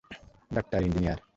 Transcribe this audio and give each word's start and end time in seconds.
Doctor, 0.51 0.79
engineer. 0.81 1.21